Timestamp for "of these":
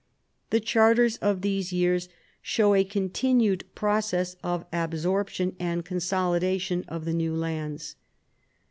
1.17-1.71